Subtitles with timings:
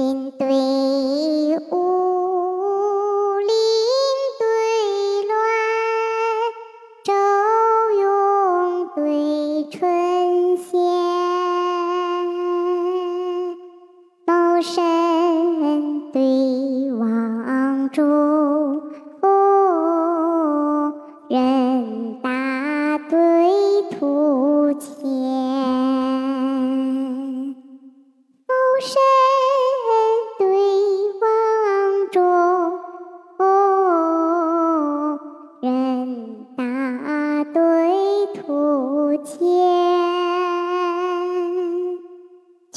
[0.00, 0.46] 林对
[1.72, 1.74] 雾，
[3.38, 3.52] 林
[4.38, 4.46] 对
[5.28, 5.36] 乱，
[7.04, 7.12] 朝
[8.00, 10.80] 永对春闲，
[14.24, 16.18] 谋神对
[16.94, 18.00] 望珠，
[21.28, 24.88] 人大对土钱。
[28.80, 28.96] 见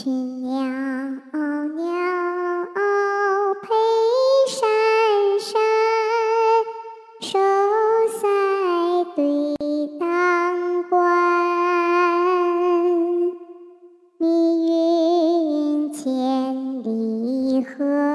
[0.04, 1.88] 群鸟鸟
[3.62, 3.70] 配
[4.50, 4.60] 山
[5.40, 5.62] 山，
[7.22, 7.40] 守
[8.20, 8.28] 塞
[9.16, 9.24] 对
[9.98, 10.04] 当
[10.90, 11.00] 关，
[14.18, 14.28] 密
[14.68, 18.13] 云千里合，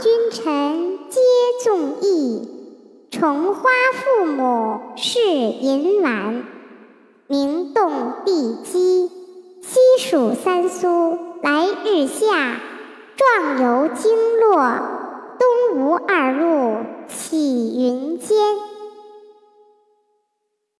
[0.00, 1.20] 君臣皆
[1.64, 2.48] 纵意，
[3.10, 6.44] 重花父母是银碗。
[7.26, 9.10] 明动地基，
[9.60, 12.60] 西蜀三苏来日下，
[13.16, 14.56] 壮游经络，
[15.36, 16.76] 东吴二路
[17.08, 17.47] 起。